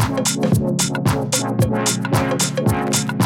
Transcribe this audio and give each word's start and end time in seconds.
Thank 0.00 0.32
you. 3.12 3.19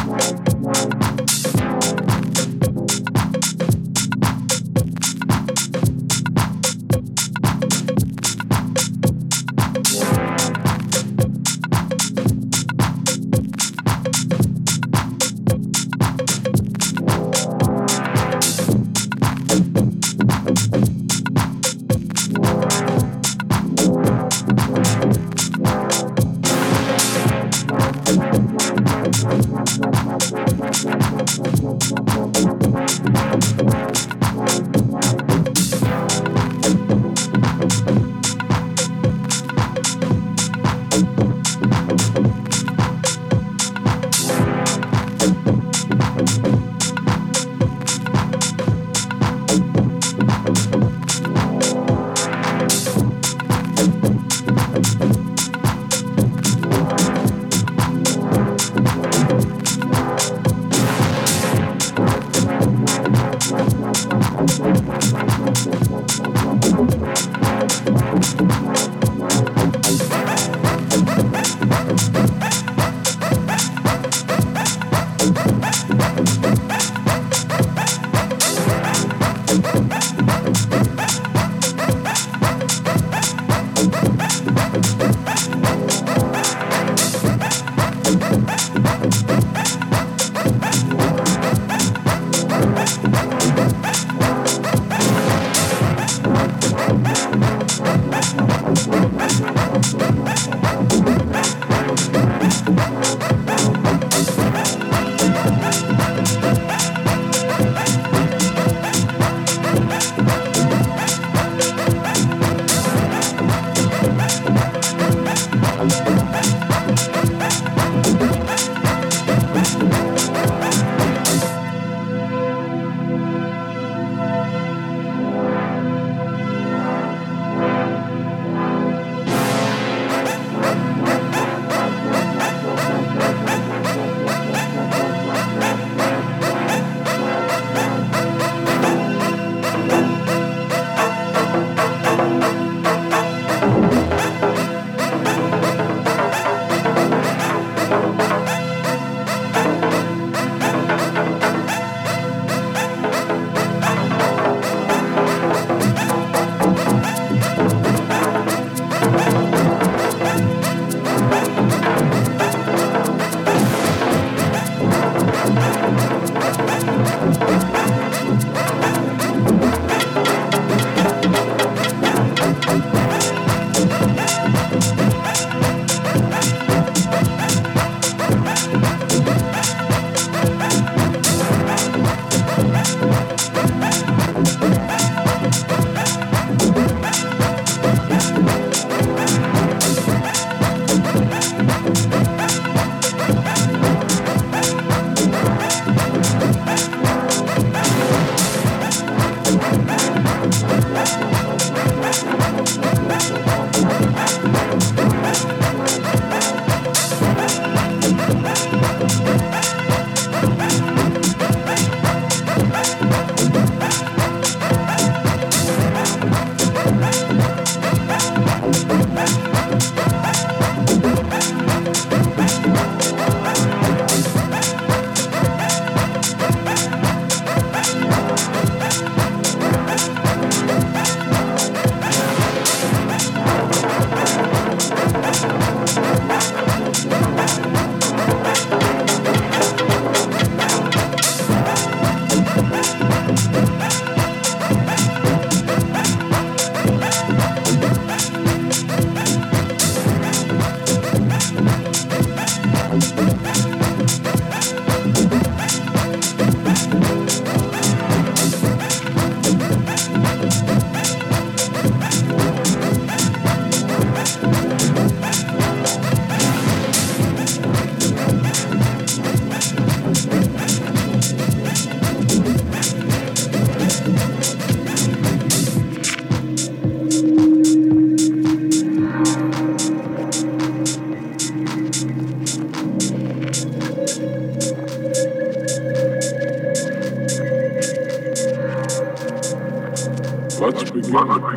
Let's 291.14 291.53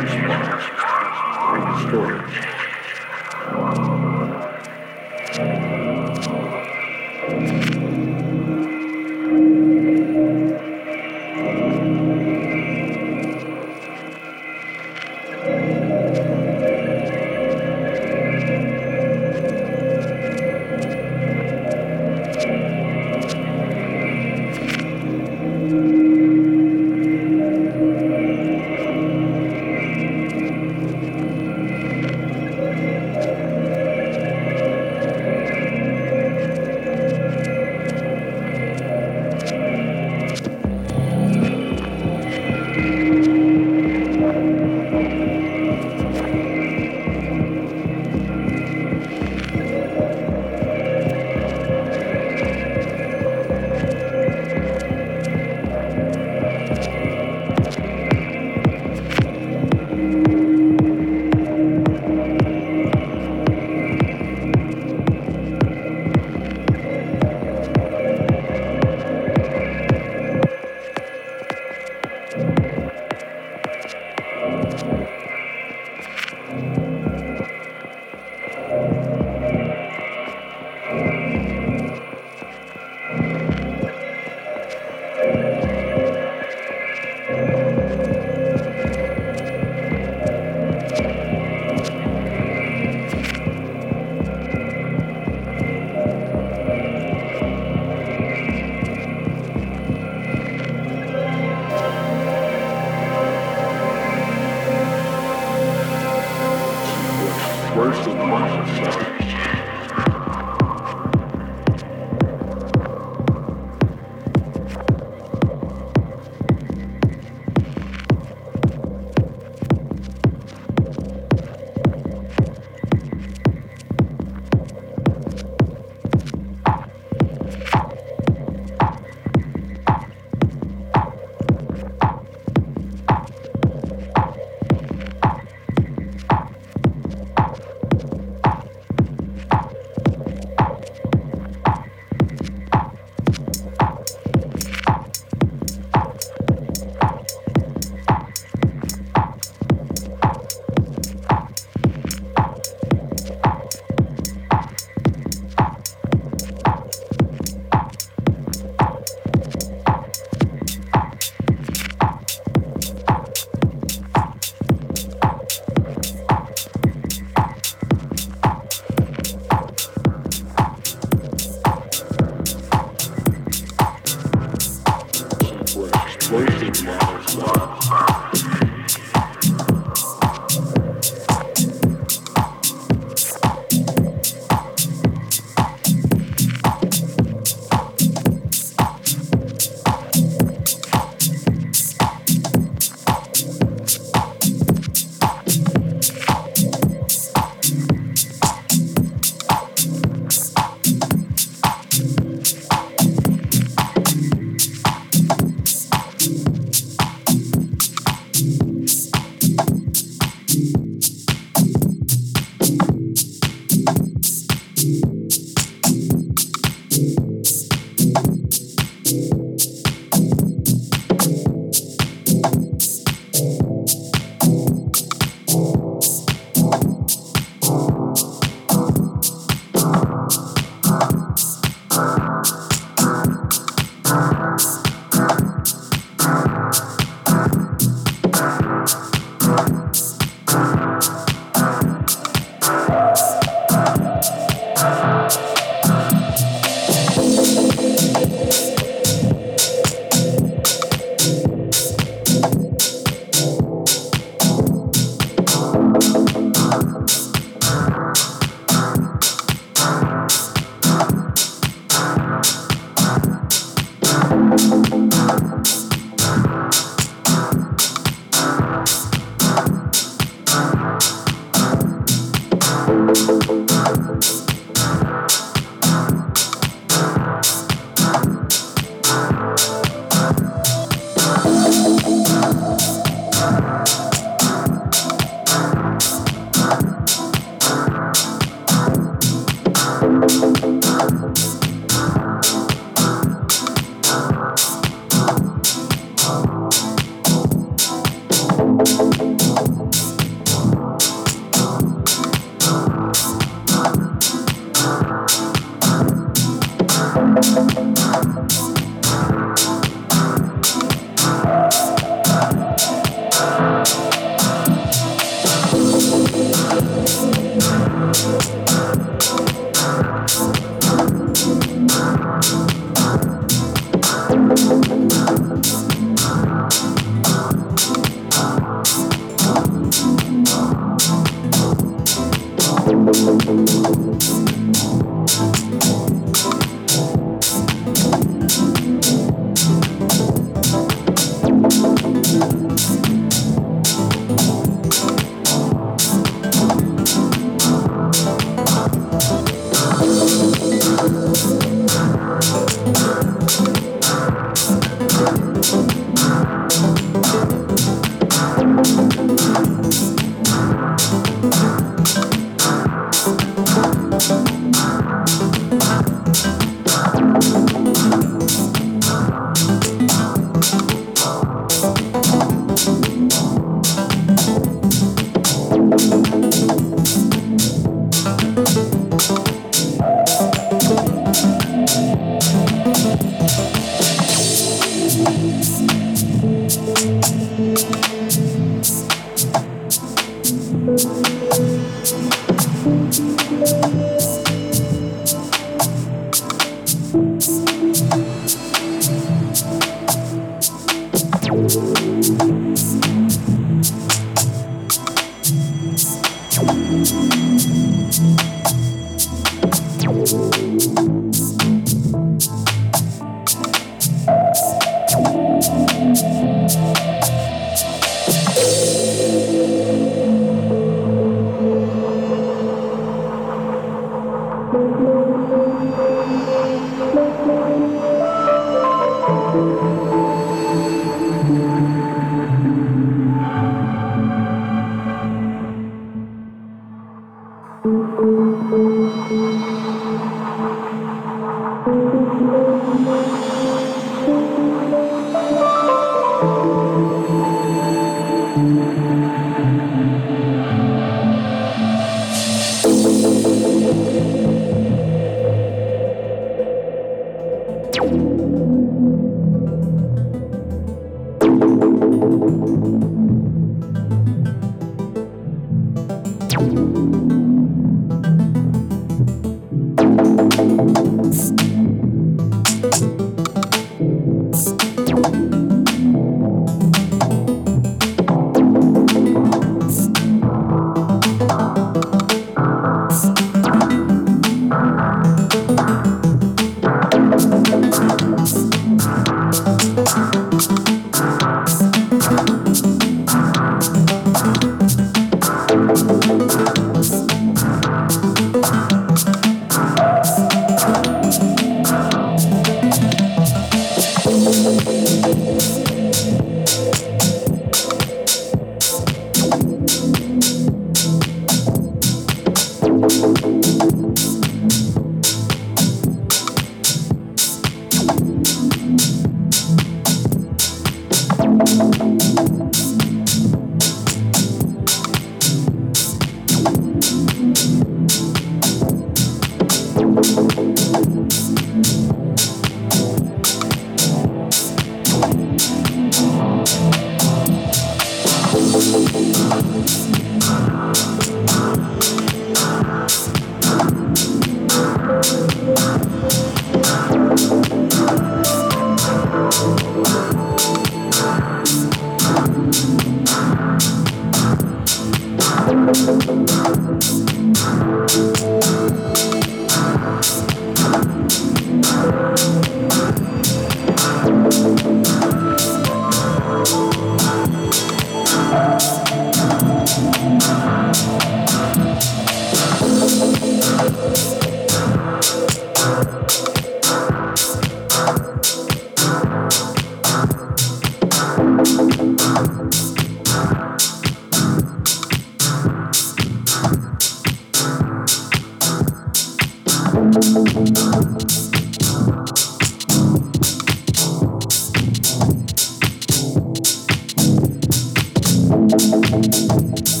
Música 598.71 600.00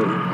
cymbals. 0.00 0.32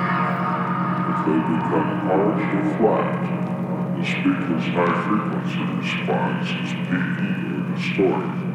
If 1.09 1.19
they 1.27 1.41
become 1.41 2.01
harsh 2.07 2.55
or 2.55 2.65
flat, 2.77 3.97
the 3.97 4.05
speaker's 4.05 4.65
high 4.75 4.95
frequency 5.07 5.65
response 5.77 6.47
is 6.47 6.73
peaky 6.89 7.33
or 7.53 7.75
distorted. 7.75 8.46